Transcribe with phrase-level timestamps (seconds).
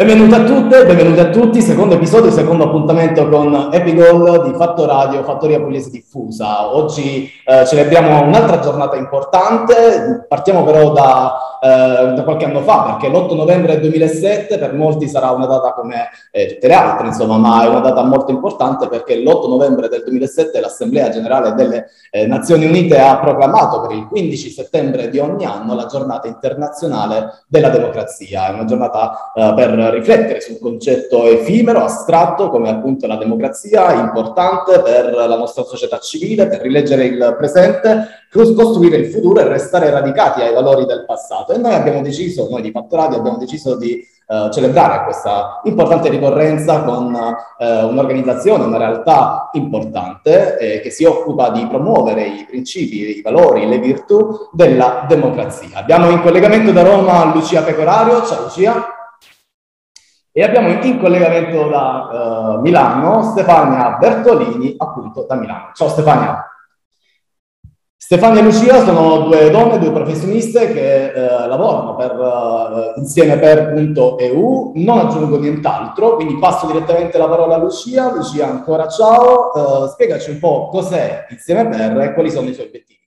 [0.00, 5.22] Benvenuti a tutte, benvenuti a tutti, secondo episodio, secondo appuntamento con Epigol di Fatto Radio,
[5.24, 6.74] Fattoria Pugliese Diffusa.
[6.74, 13.14] Oggi eh, celebriamo un'altra giornata importante, partiamo però da, eh, da, qualche anno fa, perché
[13.14, 17.64] l'8 novembre 2007 per molti sarà una data come eh, tutte le altre, insomma, ma
[17.64, 22.64] è una data molto importante perché l'8 novembre del 2007 l'Assemblea Generale delle eh, Nazioni
[22.64, 28.46] Unite ha proclamato per il 15 settembre di ogni anno la giornata internazionale della democrazia.
[28.46, 33.92] È una giornata eh, per riflettere su un concetto effimero, astratto, come appunto la democrazia,
[33.92, 39.90] importante per la nostra società civile, per rileggere il presente, costruire il futuro e restare
[39.90, 41.52] radicati ai valori del passato.
[41.52, 46.08] E noi abbiamo deciso, noi di Fatto Radio abbiamo deciso di Uh, celebrare questa importante
[46.08, 53.18] ricorrenza con uh, un'organizzazione, una realtà importante eh, che si occupa di promuovere i principi,
[53.18, 55.78] i valori, le virtù della democrazia.
[55.78, 58.24] Abbiamo in collegamento da Roma Lucia Pecorario.
[58.24, 58.99] Ciao Lucia.
[60.32, 65.70] E abbiamo in collegamento da uh, Milano Stefania Bertolini, appunto da Milano.
[65.74, 66.44] Ciao Stefania.
[67.96, 73.72] Stefania e Lucia sono due donne, due professioniste che eh, lavorano per, uh, insieme per
[73.72, 78.12] punto.eu, non aggiungo nient'altro, quindi passo direttamente la parola a Lucia.
[78.12, 82.66] Lucia, ancora ciao, uh, spiegaci un po' cos'è insieme per e quali sono i suoi
[82.66, 82.99] obiettivi.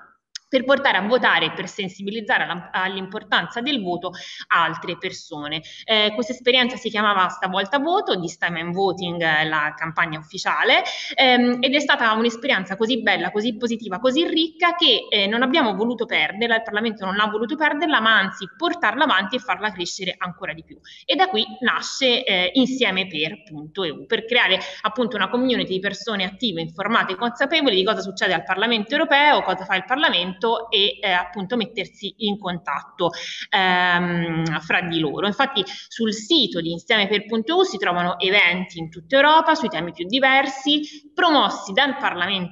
[0.47, 4.11] per portare a votare e per sensibilizzare all'importanza del voto
[4.47, 5.61] altre persone.
[5.83, 10.83] Eh, questa esperienza si chiamava Stavolta Voto, This Time I'm Voting, la campagna ufficiale,
[11.15, 15.75] ehm, ed è stata un'esperienza così bella, così positiva, così ricca che eh, non abbiamo
[15.75, 20.15] voluto perderla, il Parlamento non ha voluto perderla, ma anzi portarla avanti e farla crescere
[20.17, 20.79] ancora di più.
[21.05, 26.61] E da qui nasce eh, insieme per.eu, per creare appunto una community di persone attive,
[26.61, 30.99] informate e consapevoli di cosa succede al Parlamento europeo, cosa fa il Parlamento, contatto e
[31.01, 33.11] eh, appunto mettersi in contatto
[33.49, 35.27] ehm, fra di loro.
[35.27, 39.91] Infatti sul sito di Insieme per Punto si trovano eventi in tutta Europa sui temi
[39.91, 41.95] più diversi, promossi dal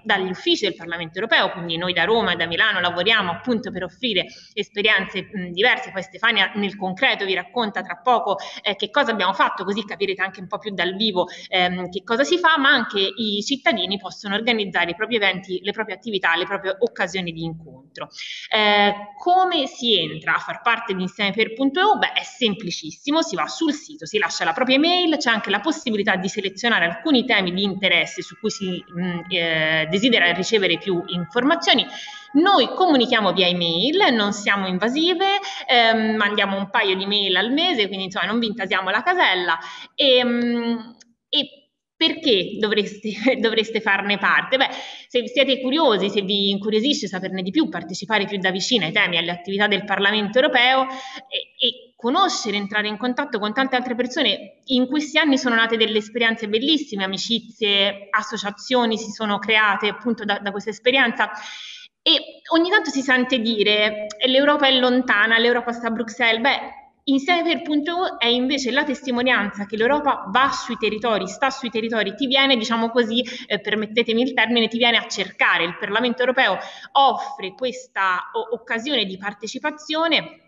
[0.03, 3.83] dagli uffici del Parlamento europeo, quindi noi da Roma e da Milano lavoriamo appunto per
[3.83, 9.11] offrire esperienze mh, diverse, poi Stefania nel concreto vi racconta tra poco eh, che cosa
[9.11, 12.57] abbiamo fatto, così capirete anche un po' più dal vivo ehm, che cosa si fa,
[12.57, 17.31] ma anche i cittadini possono organizzare i propri eventi, le proprie attività, le proprie occasioni
[17.31, 18.09] di incontro incontro.
[18.49, 21.97] Eh, come si entra a far parte di insieme.eu?
[21.97, 25.59] Beh, è semplicissimo, si va sul sito, si lascia la propria email, c'è anche la
[25.59, 30.77] possibilità di selezionare alcuni temi di interesse su cui si mh, mm, eh, desidera ricevere
[30.77, 31.85] più informazioni.
[32.33, 37.87] Noi comunichiamo via email, non siamo invasive, ehm, mandiamo un paio di mail al mese,
[37.87, 39.57] quindi insomma non vi intasiamo la casella
[39.95, 40.95] e, mh,
[41.29, 41.64] e
[41.97, 44.57] perché dovreste, dovreste, farne parte?
[44.57, 44.69] Beh,
[45.07, 49.15] se siete curiosi, se vi incuriosisce saperne di più, partecipare più da vicino ai temi
[49.15, 53.95] e alle attività del Parlamento europeo e, e conoscere, entrare in contatto con tante altre
[53.95, 54.61] persone.
[54.65, 60.39] In questi anni sono nate delle esperienze bellissime, amicizie, associazioni si sono create appunto da,
[60.39, 61.31] da questa esperienza.
[62.01, 66.41] E ogni tanto si sente dire l'Europa è lontana, l'Europa sta a Bruxelles.
[66.41, 72.15] Beh, Per punto è invece la testimonianza che l'Europa va sui territori, sta sui territori,
[72.15, 75.65] ti viene, diciamo così, eh, permettetemi il termine, ti viene a cercare.
[75.65, 76.57] Il Parlamento europeo
[76.93, 80.44] offre questa o- occasione di partecipazione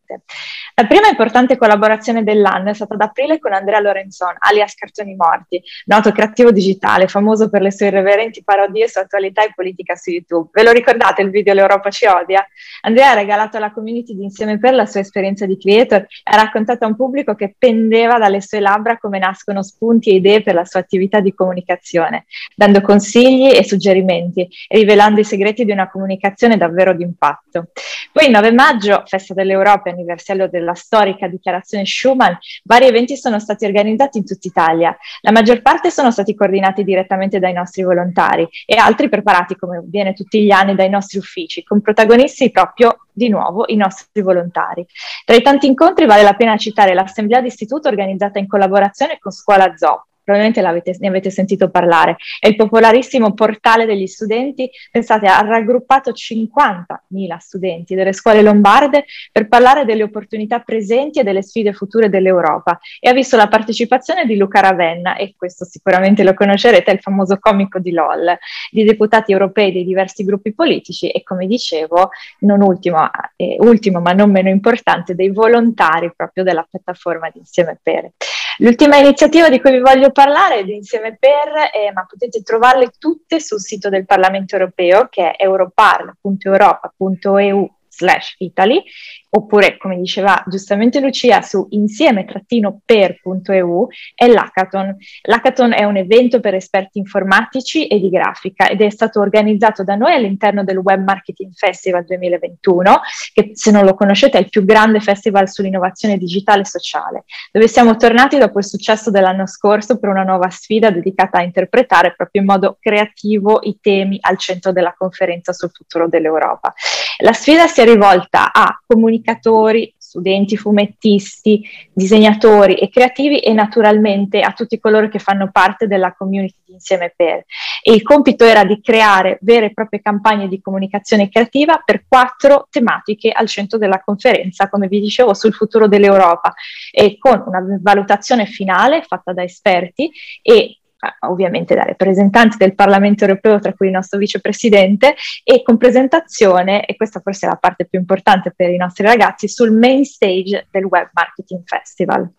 [0.80, 5.62] La prima importante collaborazione dell'anno è stata ad aprile con Andrea Lorenzon, alias Cartoni Morti,
[5.86, 10.50] noto creativo digitale, famoso per le sue irreverenti parodie su attualità e politica su YouTube.
[10.54, 12.46] Ve lo ricordate il video L'Europa ci odia?
[12.82, 16.36] Andrea ha regalato alla community di Insieme per la sua esperienza di creator e ha
[16.36, 20.54] raccontato a un pubblico che pendeva dalle sue labbra come nascono spunti e idee per
[20.54, 22.26] la sua attività di comunicazione,
[22.56, 27.70] dando consigli e suggerimenti e rivelando i segreti di una comunicazione davvero d'impatto.
[28.12, 33.66] Poi il 9 maggio, festa dell'Europa, anniversario della storica dichiarazione Schuman, vari eventi sono stati
[33.66, 34.96] organizzati in tutta Italia.
[35.22, 40.14] La maggior parte sono stati coordinati direttamente dai nostri volontari e altri preparati, come avviene
[40.14, 44.86] tutti gli anni, dai nostri uffici, con protagonisti proprio di nuovo i nostri volontari.
[45.26, 49.76] Tra i tanti incontri vale la pena citare l'assemblea d'istituto organizzata in collaborazione con Scuola
[49.76, 50.62] Zoo, probabilmente
[51.00, 52.18] ne avete sentito parlare.
[52.38, 59.48] È il popolarissimo portale degli studenti, pensate, ha raggruppato 50.000 studenti delle scuole lombarde per
[59.48, 64.36] parlare delle opportunità presenti e delle sfide future dell'Europa e ha visto la partecipazione di
[64.36, 68.38] Luca Ravenna, e questo sicuramente lo conoscerete, è il famoso comico di LOL,
[68.70, 72.10] di deputati europei dei diversi gruppi politici e come dicevo,
[72.40, 77.80] non ultimo, eh, ultimo ma non meno importante, dei volontari proprio della piattaforma di Insieme
[77.82, 78.12] Pere.
[78.60, 82.92] L'ultima iniziativa di cui vi voglio parlare è di Insieme Per, eh, ma potete trovarle
[82.98, 88.84] tutte sul sito del Parlamento europeo che è europarl.europa.eu slash Italy
[89.30, 94.96] oppure come diceva giustamente Lucia su insieme-per.eu è l'Hackathon.
[95.24, 99.96] L'Hackathon è un evento per esperti informatici e di grafica ed è stato organizzato da
[99.96, 103.02] noi all'interno del Web Marketing Festival 2021
[103.34, 107.68] che se non lo conoscete è il più grande festival sull'innovazione digitale e sociale dove
[107.68, 112.42] siamo tornati dopo il successo dell'anno scorso per una nuova sfida dedicata a interpretare proprio
[112.42, 116.74] in modo creativo i temi al centro della conferenza sul futuro dell'Europa.
[117.20, 121.64] La sfida si è rivolta a comunicatori, studenti, fumettisti,
[121.94, 127.14] disegnatori e creativi e naturalmente a tutti coloro che fanno parte della community di Insieme
[127.16, 127.44] Per.
[127.82, 132.68] E il compito era di creare vere e proprie campagne di comunicazione creativa per quattro
[132.70, 136.54] tematiche al centro della conferenza, come vi dicevo, sul futuro dell'Europa
[136.92, 140.80] e con una valutazione finale fatta da esperti e
[141.28, 146.96] ovviamente da rappresentanti del Parlamento europeo, tra cui il nostro vicepresidente, e con presentazione, e
[146.96, 150.86] questa forse è la parte più importante per i nostri ragazzi, sul main stage del
[150.86, 152.30] Web Marketing Festival.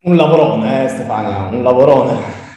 [0.00, 2.47] Un lavorone, eh, Stefania, un lavorone.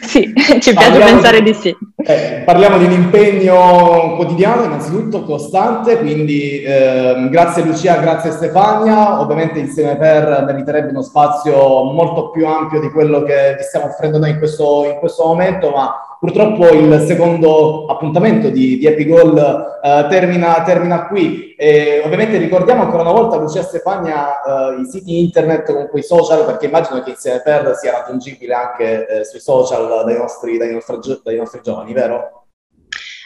[0.00, 1.76] Sì, ci piace pensare di, di sì.
[1.96, 9.20] Eh, parliamo di un impegno quotidiano, innanzitutto costante, quindi eh, grazie Lucia, grazie Stefania.
[9.20, 14.18] Ovviamente insieme per meriterebbe uno spazio molto più ampio di quello che vi stiamo offrendo
[14.18, 19.36] noi in questo, in questo momento, ma Purtroppo il secondo appuntamento di, di Epigol
[19.82, 21.54] eh, termina, termina, qui.
[21.54, 26.46] E ovviamente ricordiamo ancora una volta, Lucia Stefania, eh, i siti internet, comunque i social,
[26.46, 31.20] perché immagino che insieme per sia raggiungibile anche eh, sui social dai nostri, dai, nostri,
[31.22, 32.43] dai nostri giovani, vero?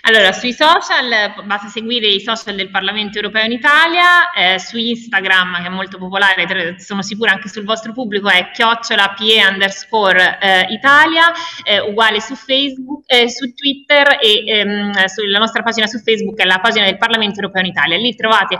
[0.08, 5.60] Allora, sui social basta seguire i social del Parlamento Europeo in Italia, eh, su Instagram
[5.60, 10.66] che è molto popolare, sono sicura anche sul vostro pubblico, è chiocciola PE underscore eh,
[10.70, 11.30] Italia,
[11.62, 16.46] eh, uguale su Facebook, eh, su Twitter e ehm, sulla nostra pagina su Facebook è
[16.46, 17.98] la pagina del Parlamento Europeo in Italia.
[17.98, 18.56] Lì trovate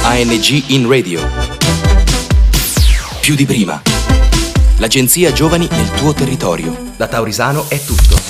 [0.02, 1.26] ANG in radio.
[3.20, 3.80] Più di prima.
[4.78, 6.92] L'agenzia Giovani nel tuo territorio.
[6.96, 8.23] Da Taurisano è tutto.